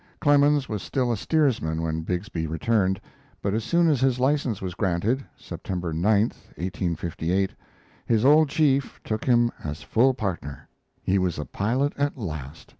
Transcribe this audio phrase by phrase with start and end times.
[0.19, 2.99] Clemens was still a steersman when Bixby returned;
[3.39, 6.21] but as soon as his license was granted (September 9,
[6.55, 7.51] 1858)
[8.07, 10.67] his old chief took him as full partner.
[11.03, 12.69] He was a pilot at last.